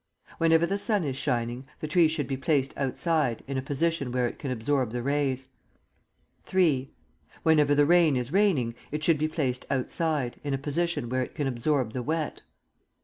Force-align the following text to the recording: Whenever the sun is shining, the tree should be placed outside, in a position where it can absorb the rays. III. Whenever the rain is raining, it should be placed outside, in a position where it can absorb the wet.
Whenever 0.39 0.65
the 0.65 0.79
sun 0.79 1.03
is 1.03 1.15
shining, 1.15 1.63
the 1.79 1.87
tree 1.87 2.07
should 2.07 2.25
be 2.25 2.35
placed 2.35 2.73
outside, 2.75 3.43
in 3.45 3.55
a 3.55 3.61
position 3.61 4.11
where 4.11 4.25
it 4.25 4.39
can 4.39 4.49
absorb 4.49 4.91
the 4.91 5.03
rays. 5.03 5.49
III. 6.51 6.91
Whenever 7.43 7.75
the 7.75 7.85
rain 7.85 8.15
is 8.15 8.33
raining, 8.33 8.73
it 8.91 9.03
should 9.03 9.19
be 9.19 9.27
placed 9.27 9.63
outside, 9.69 10.41
in 10.43 10.55
a 10.55 10.57
position 10.57 11.07
where 11.07 11.21
it 11.21 11.35
can 11.35 11.45
absorb 11.45 11.93
the 11.93 12.01
wet. 12.01 12.41